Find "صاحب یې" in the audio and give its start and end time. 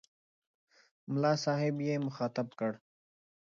1.43-1.95